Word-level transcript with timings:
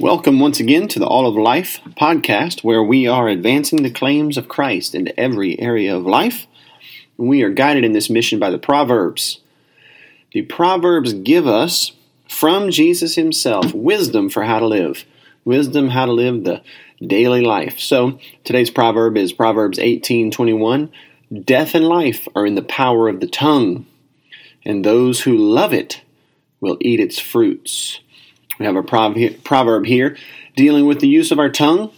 Welcome 0.00 0.40
once 0.40 0.58
again 0.58 0.88
to 0.88 0.98
the 0.98 1.06
All 1.06 1.24
of 1.24 1.36
Life 1.36 1.80
podcast, 1.96 2.64
where 2.64 2.82
we 2.82 3.06
are 3.06 3.28
advancing 3.28 3.84
the 3.84 3.92
claims 3.92 4.36
of 4.36 4.48
Christ 4.48 4.92
into 4.92 5.18
every 5.18 5.58
area 5.60 5.96
of 5.96 6.04
life. 6.04 6.48
We 7.16 7.42
are 7.44 7.50
guided 7.50 7.84
in 7.84 7.92
this 7.92 8.10
mission 8.10 8.40
by 8.40 8.50
the 8.50 8.58
Proverbs. 8.58 9.38
The 10.32 10.42
Proverbs 10.42 11.12
give 11.12 11.46
us, 11.46 11.92
from 12.28 12.72
Jesus 12.72 13.14
Himself, 13.14 13.72
wisdom 13.72 14.30
for 14.30 14.42
how 14.42 14.58
to 14.58 14.66
live, 14.66 15.04
wisdom 15.44 15.90
how 15.90 16.06
to 16.06 16.12
live 16.12 16.42
the 16.42 16.60
daily 17.00 17.42
life. 17.42 17.78
So 17.78 18.18
today's 18.42 18.70
proverb 18.70 19.16
is 19.16 19.32
Proverbs 19.32 19.78
18:21. 19.78 20.90
Death 21.44 21.72
and 21.76 21.86
life 21.86 22.26
are 22.34 22.44
in 22.44 22.56
the 22.56 22.62
power 22.62 23.08
of 23.08 23.20
the 23.20 23.28
tongue, 23.28 23.86
and 24.64 24.84
those 24.84 25.20
who 25.20 25.36
love 25.36 25.72
it 25.72 26.02
will 26.60 26.78
eat 26.80 26.98
its 26.98 27.20
fruits. 27.20 28.00
We 28.58 28.66
have 28.66 28.76
a 28.76 28.82
proverb 28.82 29.86
here 29.86 30.16
dealing 30.56 30.86
with 30.86 31.00
the 31.00 31.08
use 31.08 31.30
of 31.30 31.38
our 31.38 31.50
tongue 31.50 31.90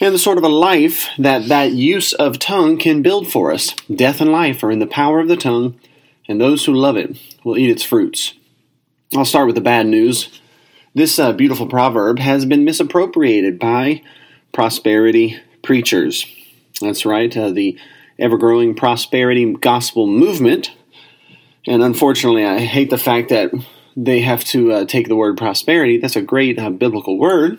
and 0.00 0.14
the 0.14 0.18
sort 0.18 0.38
of 0.38 0.44
a 0.44 0.48
life 0.48 1.08
that 1.18 1.48
that 1.48 1.72
use 1.72 2.12
of 2.12 2.38
tongue 2.38 2.78
can 2.78 3.02
build 3.02 3.30
for 3.30 3.52
us. 3.52 3.74
Death 3.94 4.20
and 4.20 4.32
life 4.32 4.62
are 4.62 4.70
in 4.70 4.78
the 4.78 4.86
power 4.86 5.20
of 5.20 5.28
the 5.28 5.36
tongue, 5.36 5.78
and 6.26 6.40
those 6.40 6.64
who 6.64 6.74
love 6.74 6.96
it 6.96 7.16
will 7.44 7.56
eat 7.56 7.70
its 7.70 7.84
fruits. 7.84 8.34
I'll 9.14 9.24
start 9.24 9.46
with 9.46 9.54
the 9.54 9.60
bad 9.60 9.86
news. 9.86 10.40
This 10.94 11.18
uh, 11.18 11.32
beautiful 11.32 11.66
proverb 11.66 12.18
has 12.18 12.44
been 12.44 12.64
misappropriated 12.64 13.58
by 13.58 14.02
prosperity 14.52 15.38
preachers. 15.62 16.26
That's 16.80 17.06
right, 17.06 17.34
uh, 17.36 17.50
the 17.50 17.78
ever 18.18 18.38
growing 18.38 18.74
prosperity 18.74 19.54
gospel 19.54 20.06
movement. 20.06 20.72
And 21.66 21.82
unfortunately, 21.82 22.44
I 22.44 22.60
hate 22.60 22.90
the 22.90 22.98
fact 22.98 23.28
that 23.30 23.52
they 23.96 24.20
have 24.20 24.44
to 24.44 24.72
uh, 24.72 24.84
take 24.84 25.08
the 25.08 25.16
word 25.16 25.36
prosperity. 25.36 25.98
That's 25.98 26.16
a 26.16 26.22
great 26.22 26.58
uh, 26.58 26.70
biblical 26.70 27.18
word. 27.18 27.58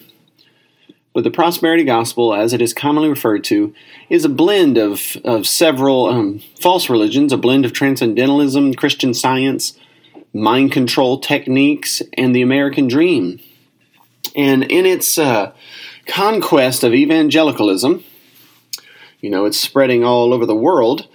But 1.14 1.24
the 1.24 1.32
prosperity 1.32 1.86
gospel, 1.86 2.34
as 2.34 2.52
it 2.52 2.62
is 2.62 2.74
commonly 2.74 3.08
referred 3.08 3.46
to, 3.46 3.74
is 4.10 4.26
a 4.26 4.30
blend 4.30 4.78
of, 4.78 5.16
of 5.24 5.48
several 5.48 6.08
um, 6.08 6.40
false 6.60 6.90
religions, 6.90 7.32
a 7.32 7.38
blend 7.38 7.64
of 7.64 7.72
transcendentalism, 7.72 8.74
Christian 8.74 9.14
science, 9.14 9.80
mind 10.34 10.74
control 10.74 11.18
techniques, 11.18 12.02
and 12.18 12.36
the 12.36 12.42
American 12.42 12.90
dream. 12.90 13.40
And 14.36 14.64
in 14.64 14.86
its 14.86 15.18
uh, 15.18 15.54
conquest 16.06 16.84
of 16.84 16.94
evangelicalism, 16.94 18.04
you 19.22 19.30
know, 19.30 19.46
it's 19.46 19.58
spreading 19.58 20.04
all 20.04 20.34
over 20.34 20.46
the 20.46 20.54
world. 20.54 21.08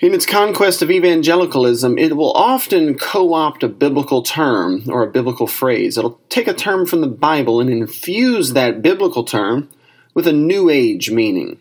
In 0.00 0.12
its 0.12 0.26
conquest 0.26 0.82
of 0.82 0.90
evangelicalism, 0.90 1.98
it 1.98 2.16
will 2.16 2.32
often 2.32 2.98
co 2.98 3.32
opt 3.32 3.62
a 3.62 3.68
biblical 3.68 4.22
term 4.22 4.82
or 4.88 5.04
a 5.04 5.10
biblical 5.10 5.46
phrase. 5.46 5.96
It'll 5.96 6.18
take 6.28 6.48
a 6.48 6.54
term 6.54 6.84
from 6.84 7.00
the 7.00 7.06
Bible 7.06 7.60
and 7.60 7.70
infuse 7.70 8.52
that 8.52 8.82
biblical 8.82 9.22
term 9.22 9.68
with 10.12 10.26
a 10.26 10.32
New 10.32 10.68
Age 10.68 11.12
meaning. 11.12 11.60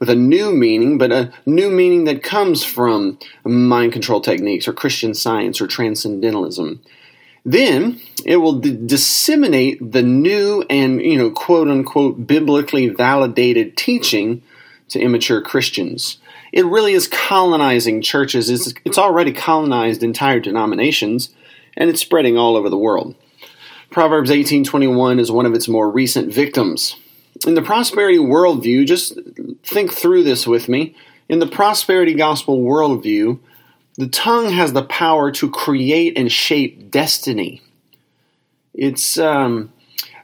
With 0.00 0.08
a 0.08 0.16
new 0.16 0.52
meaning, 0.52 0.98
but 0.98 1.12
a 1.12 1.32
new 1.46 1.70
meaning 1.70 2.04
that 2.04 2.22
comes 2.22 2.64
from 2.64 3.18
mind 3.44 3.92
control 3.92 4.20
techniques 4.20 4.66
or 4.66 4.72
Christian 4.72 5.14
science 5.14 5.60
or 5.60 5.66
transcendentalism. 5.66 6.80
Then 7.44 8.00
it 8.24 8.38
will 8.38 8.54
d- 8.54 8.76
disseminate 8.86 9.92
the 9.92 10.02
new 10.02 10.64
and, 10.68 11.00
you 11.00 11.16
know, 11.16 11.30
quote 11.30 11.68
unquote, 11.68 12.26
biblically 12.26 12.88
validated 12.88 13.76
teaching 13.76 14.42
to 14.88 14.98
immature 14.98 15.40
Christians 15.40 16.18
it 16.54 16.64
really 16.64 16.92
is 16.92 17.08
colonizing 17.08 18.00
churches. 18.00 18.48
It's, 18.48 18.72
it's 18.84 18.96
already 18.96 19.32
colonized 19.32 20.04
entire 20.04 20.38
denominations, 20.38 21.34
and 21.76 21.90
it's 21.90 22.00
spreading 22.00 22.38
all 22.38 22.56
over 22.56 22.70
the 22.70 22.78
world. 22.78 23.16
Proverbs 23.90 24.30
18:21 24.30 25.18
is 25.18 25.32
one 25.32 25.46
of 25.46 25.54
its 25.54 25.66
more 25.66 25.90
recent 25.90 26.32
victims. 26.32 26.94
In 27.44 27.54
the 27.54 27.62
prosperity 27.62 28.18
worldview, 28.18 28.86
just 28.86 29.18
think 29.64 29.92
through 29.92 30.22
this 30.22 30.46
with 30.46 30.68
me. 30.68 30.94
In 31.28 31.40
the 31.40 31.48
prosperity 31.48 32.14
gospel 32.14 32.62
worldview, 32.62 33.40
the 33.96 34.06
tongue 34.06 34.50
has 34.50 34.72
the 34.72 34.84
power 34.84 35.32
to 35.32 35.50
create 35.50 36.16
and 36.16 36.30
shape 36.30 36.88
destiny. 36.88 37.62
It's 38.72 39.18
um, 39.18 39.72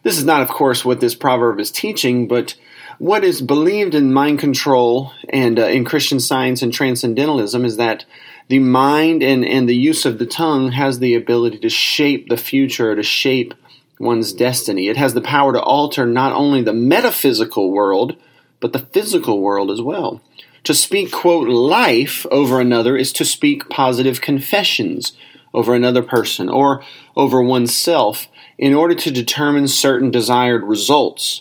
this 0.05 0.17
is 0.17 0.25
not, 0.25 0.43
of 0.43 0.49
course, 0.49 0.85
what 0.85 1.01
this 1.01 1.17
proverb 1.17 1.59
is 1.59 1.73
teaching, 1.73 2.29
but 2.29 2.55
what 3.01 3.25
is 3.25 3.41
believed 3.41 3.95
in 3.95 4.13
mind 4.13 4.39
control 4.39 5.11
and 5.31 5.59
uh, 5.59 5.65
in 5.65 5.87
Christian 5.87 6.21
science 6.21 6.61
and 6.61 6.71
transcendentalism 6.71 7.65
is 7.65 7.79
that 7.79 8.05
the 8.49 8.59
mind 8.59 9.23
and, 9.23 9.43
and 9.43 9.67
the 9.67 9.75
use 9.75 10.05
of 10.05 10.19
the 10.19 10.27
tongue 10.27 10.73
has 10.73 10.99
the 10.99 11.15
ability 11.15 11.57
to 11.61 11.71
shape 11.71 12.29
the 12.29 12.37
future, 12.37 12.95
to 12.95 13.03
shape 13.03 13.55
one's 13.99 14.35
destiny. 14.35 14.89
It 14.89 14.99
has 14.99 15.15
the 15.15 15.23
power 15.23 15.55
to 15.55 15.63
alter 15.63 16.05
not 16.05 16.35
only 16.35 16.63
the 16.63 16.75
metaphysical 16.75 17.71
world, 17.71 18.17
but 18.61 18.75
the 18.75 18.81
physical 18.81 19.41
world 19.41 19.71
as 19.71 19.81
well. 19.81 20.21
To 20.65 20.75
speak, 20.75 21.11
quote, 21.11 21.49
life 21.49 22.27
over 22.31 22.61
another 22.61 22.99
is 22.99 23.15
to 23.15 23.25
speak 23.25 23.71
positive 23.71 24.21
confessions 24.21 25.15
over 25.55 25.75
another 25.75 26.03
person 26.03 26.51
or 26.51 26.85
over 27.17 27.41
oneself 27.41 28.27
in 28.59 28.75
order 28.75 28.95
to 28.95 29.11
determine 29.11 29.69
certain 29.69 30.11
desired 30.11 30.65
results. 30.65 31.41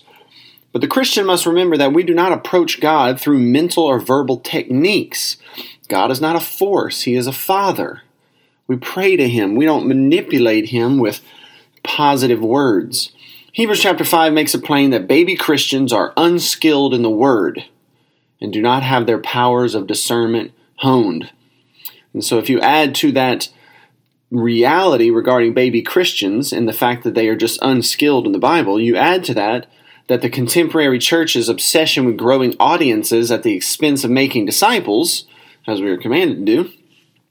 But 0.71 0.81
the 0.81 0.87
Christian 0.87 1.25
must 1.25 1.45
remember 1.45 1.77
that 1.77 1.93
we 1.93 2.03
do 2.03 2.13
not 2.13 2.31
approach 2.31 2.79
God 2.79 3.19
through 3.19 3.39
mental 3.39 3.83
or 3.83 3.99
verbal 3.99 4.37
techniques. 4.37 5.37
God 5.87 6.11
is 6.11 6.21
not 6.21 6.35
a 6.35 6.39
force, 6.39 7.03
He 7.03 7.15
is 7.15 7.27
a 7.27 7.33
Father. 7.33 8.03
We 8.67 8.77
pray 8.77 9.17
to 9.17 9.27
Him, 9.27 9.55
we 9.55 9.65
don't 9.65 9.87
manipulate 9.87 10.69
Him 10.69 10.99
with 10.99 11.21
positive 11.83 12.41
words. 12.41 13.11
Hebrews 13.51 13.81
chapter 13.81 14.05
5 14.05 14.31
makes 14.31 14.53
it 14.53 14.63
plain 14.63 14.91
that 14.91 15.07
baby 15.07 15.35
Christians 15.35 15.91
are 15.91 16.13
unskilled 16.15 16.93
in 16.93 17.01
the 17.01 17.09
Word 17.09 17.65
and 18.39 18.53
do 18.53 18.61
not 18.61 18.83
have 18.83 19.05
their 19.05 19.19
powers 19.19 19.75
of 19.75 19.87
discernment 19.87 20.51
honed. 20.77 21.31
And 22.13 22.23
so, 22.23 22.37
if 22.37 22.49
you 22.49 22.59
add 22.61 22.95
to 22.95 23.11
that 23.13 23.49
reality 24.31 25.09
regarding 25.09 25.53
baby 25.53 25.81
Christians 25.81 26.53
and 26.53 26.67
the 26.67 26.73
fact 26.73 27.03
that 27.03 27.15
they 27.15 27.27
are 27.27 27.35
just 27.35 27.59
unskilled 27.61 28.25
in 28.25 28.31
the 28.31 28.39
Bible, 28.39 28.79
you 28.79 28.95
add 28.95 29.23
to 29.25 29.33
that 29.33 29.67
that 30.09 30.23
the 30.23 30.29
contemporary 30.29 30.97
church's 30.97 31.47
obsession 31.47 32.03
with 32.03 32.17
growing 32.17 32.55
audiences 32.59 33.31
at 33.31 33.43
the 33.43 33.53
expense 33.53 34.03
of 34.03 34.09
making 34.09 34.43
disciples, 34.43 35.25
as 35.67 35.81
we 35.81 35.89
are 35.89 35.97
commanded 35.97 36.45
to 36.45 36.63
do, 36.63 36.71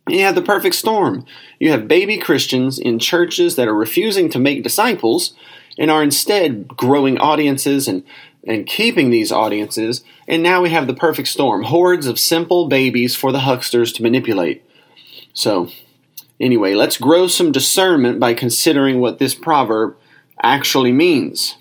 you 0.09 0.21
have 0.21 0.37
the 0.37 0.43
perfect 0.43 0.77
storm. 0.77 1.27
You 1.59 1.73
have 1.73 1.89
baby 1.89 2.19
Christians 2.19 2.79
in 2.79 3.01
churches 3.01 3.57
that 3.57 3.67
are 3.67 3.75
refusing 3.75 4.31
to 4.31 4.39
make 4.39 4.63
disciples 4.63 5.35
and 5.77 5.91
are 5.91 6.05
instead 6.05 6.69
growing 6.69 7.19
audiences 7.19 7.89
and, 7.89 8.05
and 8.47 8.65
keeping 8.65 9.11
these 9.11 9.33
audiences. 9.33 10.05
And 10.29 10.41
now 10.41 10.63
we 10.63 10.71
have 10.71 10.87
the 10.87 10.95
perfect 10.95 11.29
storm 11.29 11.65
hordes 11.65 12.07
of 12.07 12.19
simple 12.19 12.69
babies 12.69 13.17
for 13.17 13.33
the 13.33 13.41
hucksters 13.41 13.93
to 13.97 14.05
manipulate. 14.05 14.65
So, 15.35 15.69
anyway, 16.41 16.75
let's 16.75 16.97
grow 16.97 17.27
some 17.27 17.51
discernment 17.51 18.21
by 18.21 18.35
considering 18.35 19.01
what 19.01 19.19
this 19.19 19.35
proverb 19.35 19.97
actually 20.43 20.93
means. 20.93 21.57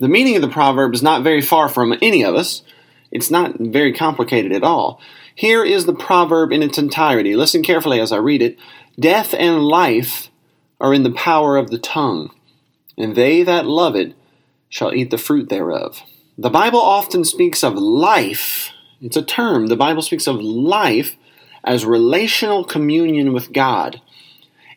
The 0.00 0.08
meaning 0.08 0.34
of 0.34 0.42
the 0.42 0.48
proverb 0.48 0.94
is 0.94 1.02
not 1.02 1.22
very 1.22 1.42
far 1.42 1.68
from 1.68 1.94
any 2.00 2.24
of 2.24 2.34
us. 2.34 2.62
It's 3.10 3.30
not 3.30 3.56
very 3.58 3.92
complicated 3.92 4.50
at 4.52 4.62
all. 4.62 5.00
Here 5.34 5.64
is 5.64 5.84
the 5.84 5.94
proverb 5.94 6.52
in 6.52 6.62
its 6.62 6.78
entirety. 6.78 7.36
Listen 7.36 7.62
carefully 7.62 8.00
as 8.00 8.10
I 8.10 8.16
read 8.16 8.42
it. 8.42 8.58
Death 8.98 9.34
and 9.34 9.62
life 9.62 10.30
are 10.80 10.94
in 10.94 11.02
the 11.02 11.12
power 11.12 11.56
of 11.56 11.70
the 11.70 11.78
tongue, 11.78 12.30
and 12.96 13.14
they 13.14 13.42
that 13.42 13.66
love 13.66 13.94
it 13.94 14.14
shall 14.68 14.94
eat 14.94 15.10
the 15.10 15.18
fruit 15.18 15.48
thereof. 15.48 16.02
The 16.38 16.50
Bible 16.50 16.80
often 16.80 17.24
speaks 17.24 17.62
of 17.62 17.74
life. 17.74 18.70
It's 19.02 19.16
a 19.16 19.22
term. 19.22 19.66
The 19.66 19.76
Bible 19.76 20.02
speaks 20.02 20.26
of 20.26 20.40
life 20.40 21.16
as 21.62 21.84
relational 21.84 22.64
communion 22.64 23.34
with 23.34 23.52
God. 23.52 24.00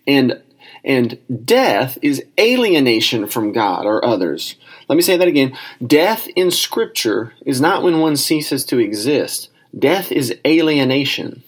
And 0.05 0.41
and 0.83 1.17
death 1.45 1.97
is 2.01 2.23
alienation 2.39 3.27
from 3.27 3.53
God 3.53 3.85
or 3.85 4.03
others. 4.03 4.55
Let 4.89 4.95
me 4.95 5.01
say 5.01 5.17
that 5.17 5.27
again. 5.27 5.57
Death 5.85 6.27
in 6.35 6.51
Scripture 6.51 7.33
is 7.45 7.61
not 7.61 7.83
when 7.83 7.99
one 7.99 8.17
ceases 8.17 8.65
to 8.65 8.79
exist, 8.79 9.49
death 9.77 10.11
is 10.11 10.35
alienation. 10.45 11.43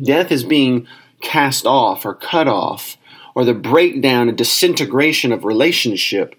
Death 0.00 0.30
is 0.30 0.44
being 0.44 0.86
cast 1.20 1.66
off 1.66 2.06
or 2.06 2.14
cut 2.14 2.46
off, 2.46 2.96
or 3.34 3.44
the 3.44 3.54
breakdown 3.54 4.28
and 4.28 4.38
disintegration 4.38 5.32
of 5.32 5.44
relationship. 5.44 6.34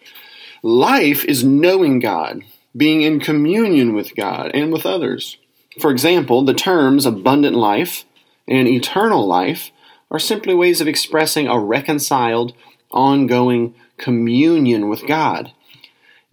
Life 0.63 1.25
is 1.25 1.43
knowing 1.43 1.99
God, 1.99 2.43
being 2.75 3.01
in 3.01 3.19
communion 3.19 3.93
with 3.93 4.15
God 4.15 4.51
and 4.53 4.71
with 4.71 4.85
others. 4.85 5.37
For 5.79 5.91
example, 5.91 6.43
the 6.43 6.53
terms 6.53 7.05
abundant 7.05 7.55
life 7.55 8.05
and 8.47 8.67
eternal 8.67 9.27
life 9.27 9.71
are 10.11 10.19
simply 10.19 10.53
ways 10.53 10.81
of 10.81 10.87
expressing 10.87 11.47
a 11.47 11.57
reconciled, 11.57 12.53
ongoing 12.91 13.73
communion 13.97 14.89
with 14.89 15.07
God. 15.07 15.53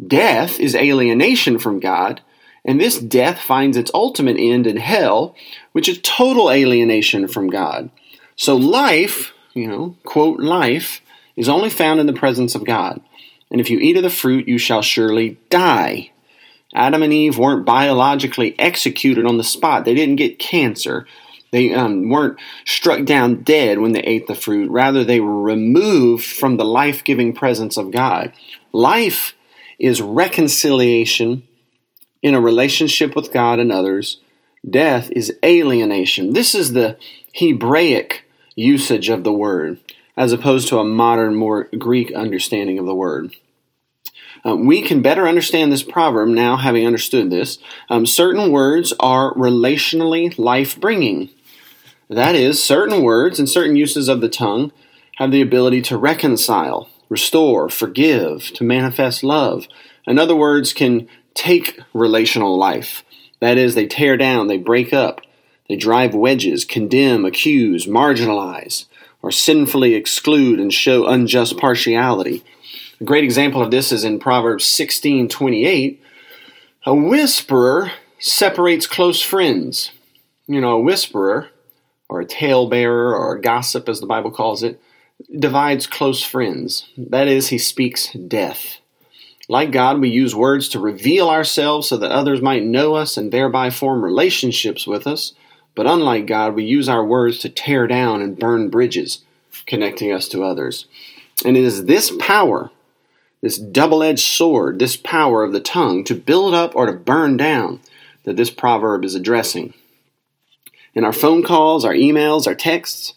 Death 0.04 0.60
is 0.60 0.74
alienation 0.74 1.58
from 1.58 1.80
God, 1.80 2.20
and 2.64 2.80
this 2.80 2.98
death 2.98 3.40
finds 3.40 3.76
its 3.76 3.90
ultimate 3.94 4.36
end 4.38 4.66
in 4.66 4.76
hell, 4.76 5.34
which 5.72 5.88
is 5.88 6.00
total 6.02 6.50
alienation 6.50 7.28
from 7.28 7.48
God. 7.48 7.90
So 8.36 8.56
life, 8.56 9.32
you 9.54 9.66
know, 9.68 9.96
quote, 10.04 10.40
life, 10.40 11.00
is 11.36 11.48
only 11.48 11.70
found 11.70 12.00
in 12.00 12.06
the 12.06 12.12
presence 12.12 12.54
of 12.54 12.64
God. 12.64 13.00
and 13.50 13.62
if 13.62 13.70
you 13.70 13.78
eat 13.78 13.96
of 13.96 14.02
the 14.02 14.10
fruit, 14.10 14.46
you 14.46 14.58
shall 14.58 14.82
surely 14.82 15.38
die. 15.48 16.10
Adam 16.74 17.02
and 17.02 17.12
Eve 17.12 17.38
weren't 17.38 17.64
biologically 17.64 18.58
executed 18.58 19.24
on 19.24 19.38
the 19.38 19.44
spot. 19.44 19.84
They 19.86 19.94
didn't 19.94 20.16
get 20.16 20.38
cancer. 20.38 21.06
They 21.50 21.72
um, 21.72 22.08
weren't 22.10 22.38
struck 22.66 23.04
down 23.04 23.42
dead 23.42 23.78
when 23.78 23.92
they 23.92 24.02
ate 24.02 24.26
the 24.26 24.34
fruit. 24.34 24.70
Rather, 24.70 25.04
they 25.04 25.20
were 25.20 25.42
removed 25.42 26.24
from 26.24 26.56
the 26.56 26.64
life 26.64 27.04
giving 27.04 27.32
presence 27.32 27.76
of 27.76 27.90
God. 27.90 28.32
Life 28.72 29.34
is 29.78 30.02
reconciliation 30.02 31.42
in 32.22 32.34
a 32.34 32.40
relationship 32.40 33.14
with 33.16 33.32
God 33.32 33.58
and 33.58 33.72
others. 33.72 34.20
Death 34.68 35.10
is 35.12 35.36
alienation. 35.44 36.32
This 36.32 36.54
is 36.54 36.72
the 36.72 36.98
Hebraic 37.34 38.24
usage 38.54 39.08
of 39.08 39.24
the 39.24 39.32
word, 39.32 39.78
as 40.16 40.32
opposed 40.32 40.68
to 40.68 40.78
a 40.78 40.84
modern, 40.84 41.34
more 41.34 41.64
Greek 41.78 42.12
understanding 42.12 42.78
of 42.78 42.86
the 42.86 42.94
word. 42.94 43.34
Um, 44.44 44.66
we 44.66 44.82
can 44.82 45.02
better 45.02 45.26
understand 45.26 45.72
this 45.72 45.82
proverb 45.82 46.28
now, 46.28 46.56
having 46.56 46.86
understood 46.86 47.30
this. 47.30 47.58
Um, 47.88 48.06
certain 48.06 48.52
words 48.52 48.92
are 49.00 49.34
relationally 49.34 50.36
life 50.38 50.78
bringing. 50.78 51.30
That 52.08 52.34
is, 52.34 52.62
certain 52.62 53.02
words 53.02 53.38
and 53.38 53.48
certain 53.48 53.76
uses 53.76 54.08
of 54.08 54.20
the 54.20 54.28
tongue 54.28 54.72
have 55.16 55.30
the 55.30 55.42
ability 55.42 55.82
to 55.82 55.98
reconcile, 55.98 56.88
restore, 57.08 57.68
forgive, 57.68 58.52
to 58.54 58.64
manifest 58.64 59.22
love. 59.22 59.66
In 60.06 60.18
other 60.18 60.36
words, 60.36 60.72
can 60.72 61.08
take 61.34 61.78
relational 61.92 62.56
life. 62.56 63.04
That 63.40 63.58
is, 63.58 63.74
they 63.74 63.86
tear 63.86 64.16
down, 64.16 64.46
they 64.46 64.56
break 64.56 64.92
up, 64.92 65.20
they 65.68 65.76
drive 65.76 66.14
wedges, 66.14 66.64
condemn, 66.64 67.24
accuse, 67.24 67.86
marginalize, 67.86 68.86
or 69.20 69.30
sinfully 69.30 69.94
exclude 69.94 70.58
and 70.58 70.72
show 70.72 71.06
unjust 71.06 71.58
partiality. 71.58 72.42
A 73.00 73.04
great 73.04 73.24
example 73.24 73.62
of 73.62 73.70
this 73.70 73.92
is 73.92 74.02
in 74.02 74.18
Proverbs 74.18 74.64
16:28. 74.64 76.00
A 76.86 76.94
whisperer 76.94 77.92
separates 78.18 78.86
close 78.86 79.20
friends. 79.20 79.90
You 80.46 80.60
know, 80.60 80.72
a 80.72 80.80
whisperer, 80.80 81.50
or 82.08 82.20
a 82.20 82.26
talebearer, 82.26 83.14
or 83.14 83.36
a 83.36 83.40
gossip, 83.40 83.88
as 83.88 84.00
the 84.00 84.06
Bible 84.06 84.30
calls 84.30 84.62
it, 84.62 84.80
divides 85.36 85.86
close 85.86 86.22
friends. 86.22 86.88
That 86.96 87.28
is, 87.28 87.48
he 87.48 87.58
speaks 87.58 88.12
death. 88.12 88.78
Like 89.48 89.72
God, 89.72 90.00
we 90.00 90.10
use 90.10 90.34
words 90.34 90.68
to 90.70 90.78
reveal 90.78 91.28
ourselves 91.28 91.88
so 91.88 91.96
that 91.96 92.10
others 92.10 92.42
might 92.42 92.64
know 92.64 92.94
us 92.94 93.16
and 93.16 93.32
thereby 93.32 93.70
form 93.70 94.04
relationships 94.04 94.86
with 94.86 95.06
us. 95.06 95.32
But 95.74 95.86
unlike 95.86 96.26
God, 96.26 96.54
we 96.54 96.64
use 96.64 96.88
our 96.88 97.04
words 97.04 97.38
to 97.38 97.48
tear 97.48 97.86
down 97.86 98.20
and 98.20 98.38
burn 98.38 98.68
bridges, 98.68 99.24
connecting 99.66 100.12
us 100.12 100.28
to 100.28 100.44
others. 100.44 100.86
And 101.44 101.56
it 101.56 101.64
is 101.64 101.86
this 101.86 102.12
power, 102.18 102.70
this 103.40 103.56
double 103.56 104.02
edged 104.02 104.26
sword, 104.26 104.78
this 104.78 104.96
power 104.96 105.44
of 105.44 105.52
the 105.52 105.60
tongue 105.60 106.04
to 106.04 106.14
build 106.14 106.52
up 106.52 106.74
or 106.74 106.86
to 106.86 106.92
burn 106.92 107.36
down, 107.36 107.80
that 108.24 108.36
this 108.36 108.50
proverb 108.50 109.04
is 109.04 109.14
addressing. 109.14 109.72
In 110.94 111.04
our 111.04 111.12
phone 111.12 111.42
calls, 111.42 111.84
our 111.84 111.94
emails, 111.94 112.46
our 112.46 112.54
texts, 112.54 113.14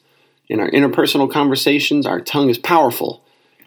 in 0.47 0.59
our 0.59 0.69
interpersonal 0.69 1.31
conversations, 1.31 2.05
our 2.05 2.19
tongue 2.19 2.49
is 2.49 2.57
powerful, 2.57 3.23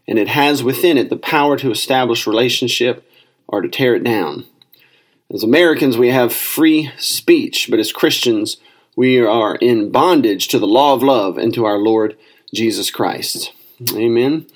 and 0.07 0.19
it 0.19 0.29
has 0.29 0.63
within 0.63 0.99
it 0.99 1.11
the 1.11 1.17
power 1.17 1.57
to 1.57 1.71
establish 1.71 2.27
relationship 2.27 3.09
or 3.47 3.63
to 3.63 3.69
tear 3.69 3.95
it 3.95 4.05
down. 4.05 4.45
As 5.33 5.43
Americans, 5.43 5.97
we 5.97 6.11
have 6.11 6.33
free 6.33 6.93
speech, 6.99 7.69
but 7.71 7.81
as 7.81 7.93
Christians, 7.93 8.59
we 8.97 9.19
are 9.19 9.57
in 9.57 9.91
bondage 9.91 10.49
to 10.49 10.59
the 10.59 10.67
law 10.67 10.95
of 10.95 11.03
love 11.03 11.39
and 11.39 11.53
to 11.55 11.65
our 11.65 11.79
Lord 11.79 12.17
Jesus 12.53 12.91
Christ. 12.91 13.53
Amen. 13.95 14.47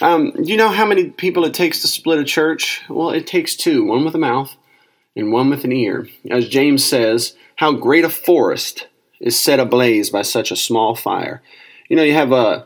Um, 0.00 0.30
do 0.32 0.44
you 0.44 0.56
know 0.56 0.68
how 0.68 0.86
many 0.86 1.10
people 1.10 1.44
it 1.44 1.54
takes 1.54 1.80
to 1.80 1.88
split 1.88 2.18
a 2.18 2.24
church? 2.24 2.82
Well, 2.88 3.10
it 3.10 3.26
takes 3.26 3.56
two 3.56 3.84
one 3.84 4.04
with 4.04 4.14
a 4.14 4.18
mouth 4.18 4.54
and 5.16 5.32
one 5.32 5.50
with 5.50 5.64
an 5.64 5.72
ear. 5.72 6.06
As 6.30 6.48
James 6.48 6.84
says, 6.84 7.34
how 7.56 7.72
great 7.72 8.04
a 8.04 8.10
forest 8.10 8.88
is 9.20 9.38
set 9.38 9.60
ablaze 9.60 10.10
by 10.10 10.22
such 10.22 10.50
a 10.50 10.56
small 10.56 10.94
fire. 10.94 11.42
You 11.88 11.96
know, 11.96 12.02
you 12.02 12.14
have 12.14 12.32
a 12.32 12.64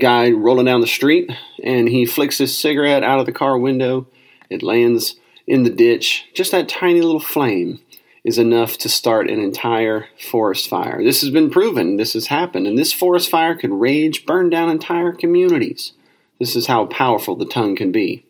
guy 0.00 0.30
rolling 0.30 0.66
down 0.66 0.80
the 0.80 0.86
street 0.86 1.30
and 1.62 1.88
he 1.88 2.06
flicks 2.06 2.38
his 2.38 2.56
cigarette 2.56 3.02
out 3.02 3.18
of 3.18 3.26
the 3.26 3.32
car 3.32 3.58
window. 3.58 4.06
It 4.48 4.62
lands 4.62 5.16
in 5.46 5.64
the 5.64 5.70
ditch. 5.70 6.28
Just 6.34 6.52
that 6.52 6.68
tiny 6.68 7.00
little 7.00 7.20
flame 7.20 7.80
is 8.24 8.38
enough 8.38 8.78
to 8.78 8.88
start 8.88 9.28
an 9.28 9.40
entire 9.40 10.06
forest 10.30 10.68
fire. 10.68 11.02
This 11.02 11.20
has 11.22 11.30
been 11.30 11.50
proven. 11.50 11.96
This 11.96 12.12
has 12.12 12.28
happened. 12.28 12.66
And 12.66 12.78
this 12.78 12.92
forest 12.92 13.28
fire 13.28 13.56
could 13.56 13.72
rage, 13.72 14.24
burn 14.24 14.48
down 14.48 14.70
entire 14.70 15.12
communities. 15.12 15.92
This 16.38 16.54
is 16.54 16.66
how 16.66 16.86
powerful 16.86 17.36
the 17.36 17.44
tongue 17.44 17.76
can 17.76 17.92
be. 17.92 18.24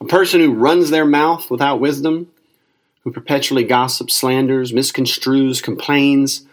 A 0.00 0.04
person 0.04 0.40
who 0.40 0.52
runs 0.52 0.90
their 0.90 1.06
mouth 1.06 1.50
without 1.50 1.80
wisdom, 1.80 2.30
who 3.06 3.12
perpetually 3.12 3.62
gossips, 3.62 4.16
slanders, 4.16 4.72
misconstrues, 4.72 5.62
complains, 5.62 6.44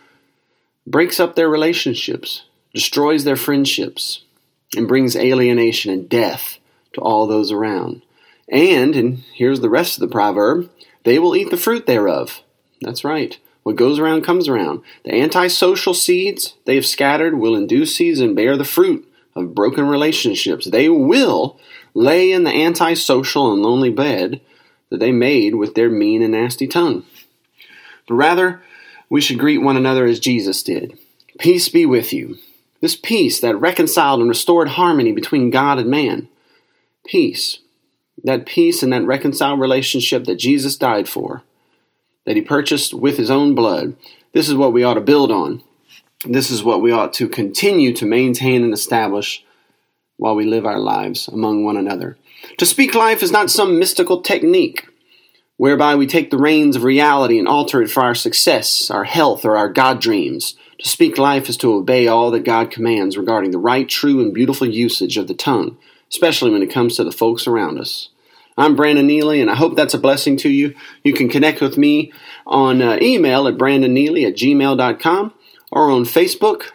breaks 0.86 1.20
up 1.20 1.36
their 1.36 1.50
relationships, 1.50 2.44
destroys 2.76 3.24
their 3.24 3.36
friendships, 3.36 4.22
and 4.78 4.88
brings 4.88 5.16
alienation 5.16 5.92
and 5.92 6.08
death 6.08 6.60
to 6.94 7.02
all 7.02 7.26
those 7.26 7.52
around. 7.52 8.04
And, 8.48 8.96
and 8.96 9.24
here's 9.34 9.62
the 9.62 9.70
rest 9.70 9.96
of 9.96 10.02
the 10.02 10.14
proverb 10.14 10.70
they 11.04 11.18
will 11.18 11.36
eat 11.36 11.50
the 11.50 11.58
fruit 11.58 11.88
thereof. 11.88 12.44
That's 12.82 13.04
right. 13.04 13.36
What 13.64 13.76
goes 13.76 13.98
around 13.98 14.24
comes 14.24 14.48
around. 14.48 14.84
The 15.06 15.20
antisocial 15.20 15.96
seeds 15.96 16.54
they 16.66 16.76
have 16.76 16.86
scattered 16.86 17.34
will 17.34 17.56
in 17.56 17.66
due 17.66 17.88
season 17.88 18.36
bear 18.36 18.58
the 18.58 18.64
fruit 18.64 19.12
of 19.36 19.56
broken 19.56 19.88
relationships. 19.88 20.68
They 20.68 20.88
will 20.88 21.60
lay 21.96 22.32
in 22.32 22.44
the 22.44 22.54
antisocial 22.54 23.52
and 23.52 23.64
lonely 23.64 23.90
bed 23.90 24.40
that 24.94 25.00
they 25.00 25.12
made 25.12 25.56
with 25.56 25.74
their 25.74 25.90
mean 25.90 26.22
and 26.22 26.34
nasty 26.34 26.68
tongue. 26.68 27.04
But 28.08 28.14
rather, 28.14 28.62
we 29.10 29.22
should 29.22 29.40
greet 29.40 29.58
one 29.58 29.76
another 29.76 30.06
as 30.06 30.20
Jesus 30.20 30.62
did. 30.62 30.96
Peace 31.40 31.68
be 31.68 31.84
with 31.84 32.14
you. 32.14 32.38
This 32.80 32.96
peace 32.96 33.40
that 33.40 33.56
reconciled 33.56 34.20
and 34.20 34.30
restored 34.30 34.68
harmony 34.68 35.12
between 35.12 35.50
God 35.50 35.80
and 35.80 35.90
man. 35.90 36.30
Peace. 37.08 37.58
That 38.24 38.46
peace 38.46 38.84
and 38.84 38.94
that 38.94 39.04
reconciled 39.04 39.60
relationship 39.60 40.26
that 40.26 40.36
Jesus 40.36 40.78
died 40.78 41.10
for, 41.10 41.42
that 42.28 42.36
he 42.36 42.44
purchased 42.44 42.94
with 42.94 43.18
his 43.18 43.32
own 43.32 43.56
blood. 43.56 43.96
This 44.34 44.48
is 44.48 44.54
what 44.54 44.74
we 44.74 44.84
ought 44.84 44.94
to 44.94 45.02
build 45.02 45.32
on. 45.32 45.64
This 46.24 46.52
is 46.52 46.64
what 46.64 46.84
we 46.84 46.92
ought 46.92 47.14
to 47.14 47.28
continue 47.28 47.94
to 47.94 48.06
maintain 48.06 48.64
and 48.64 48.72
establish 48.72 49.44
while 50.18 50.36
we 50.36 50.46
live 50.46 50.68
our 50.68 50.78
lives 50.78 51.28
among 51.30 51.64
one 51.66 51.78
another. 51.78 52.16
To 52.58 52.66
speak 52.66 52.94
life 52.94 53.24
is 53.24 53.32
not 53.32 53.50
some 53.50 53.80
mystical 53.80 54.22
technique 54.22 54.88
whereby 55.58 55.96
we 55.96 56.08
take 56.08 56.30
the 56.30 56.38
reins 56.38 56.76
of 56.76 56.84
reality 56.84 57.40
and 57.40 57.48
alter 57.48 57.82
it 57.82 57.90
for 57.90 58.04
our 58.04 58.16
success, 58.16 58.90
our 58.90 59.04
health, 59.04 59.46
or 59.46 59.56
our 59.56 59.70
God 59.70 60.02
dreams. 60.02 60.56
To 60.80 60.90
speak 60.90 61.18
life 61.18 61.48
is 61.48 61.58
to 61.58 61.74
obey 61.74 62.08
all 62.08 62.32
that 62.32 62.44
God 62.44 62.72
commands 62.72 63.18
regarding 63.18 63.52
the 63.52 63.60
right, 63.60 63.88
true, 63.88 64.20
and 64.20 64.34
beautiful 64.34 64.68
usage 64.68 65.18
of 65.18 65.28
the 65.28 65.34
tongue, 65.34 65.78
especially 66.10 66.52
when 66.52 66.64
it 66.64 66.72
comes 66.72 66.98
to 66.98 67.04
the 67.04 67.12
folks 67.12 67.48
around 67.48 67.80
us. 67.80 68.10
I'm 68.58 68.76
Brandon 68.76 69.08
Neely, 69.08 69.42
and 69.42 69.50
I 69.50 69.56
hope 69.56 69.76
that's 69.76 69.94
a 69.94 70.00
blessing 70.00 70.38
to 70.38 70.50
you. 70.50 70.76
You 71.04 71.14
can 71.14 71.30
connect 71.30 71.62
with 71.62 71.78
me 71.78 72.12
on 72.46 72.82
uh, 72.82 73.00
email 73.02 73.48
at 73.48 73.58
brandonneely 73.58 74.28
at 74.28 74.36
gmail.com 74.36 75.34
or 75.72 75.90
on 75.90 76.04
Facebook. 76.04 76.72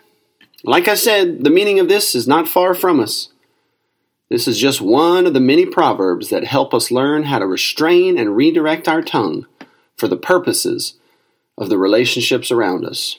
Like 0.65 0.89
I 0.89 0.95
said, 0.95 1.45
the 1.45 1.51
meaning 1.51 1.79
of 1.79 1.89
this 1.89 2.15
is 2.15 2.27
not 2.27 2.49
far 2.49 2.75
from 2.75 2.99
us. 2.99 3.29
This 4.31 4.47
is 4.47 4.59
just 4.59 4.81
one 4.81 5.27
of 5.27 5.33
the 5.33 5.41
many 5.41 5.65
proverbs 5.65 6.29
that 6.29 6.45
help 6.45 6.75
us 6.75 6.91
learn 6.91 7.25
how 7.25 7.39
to 7.39 7.47
restrain 7.47 8.19
and 8.19 8.37
redirect 8.37 8.87
our 8.87 9.03
tongue 9.03 9.47
for 9.97 10.07
the 10.07 10.17
purposes 10.17 10.95
of 11.57 11.71
the 11.71 11.79
relationships 11.79 12.51
around 12.51 12.85
us. 12.85 13.19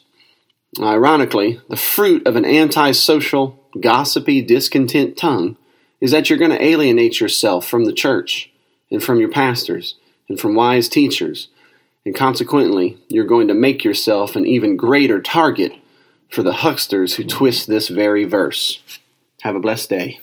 Ironically, 0.79 1.59
the 1.67 1.75
fruit 1.75 2.27
of 2.27 2.35
an 2.35 2.45
antisocial, 2.45 3.59
gossipy, 3.79 4.41
discontent 4.41 5.17
tongue 5.17 5.57
is 5.99 6.11
that 6.11 6.29
you're 6.29 6.39
going 6.39 6.51
to 6.51 6.63
alienate 6.63 7.19
yourself 7.19 7.67
from 7.67 7.85
the 7.85 7.93
church 7.93 8.51
and 8.91 9.03
from 9.03 9.19
your 9.19 9.29
pastors 9.29 9.95
and 10.29 10.39
from 10.39 10.55
wise 10.55 10.87
teachers. 10.87 11.49
And 12.05 12.15
consequently, 12.15 12.97
you're 13.07 13.25
going 13.25 13.47
to 13.47 13.53
make 13.53 13.83
yourself 13.83 14.35
an 14.35 14.45
even 14.45 14.77
greater 14.77 15.19
target 15.21 15.73
for 16.29 16.43
the 16.43 16.53
hucksters 16.53 17.15
who 17.15 17.23
twist 17.23 17.67
this 17.67 17.87
very 17.87 18.23
verse. 18.23 18.81
Have 19.41 19.55
a 19.55 19.59
blessed 19.59 19.89
day. 19.89 20.19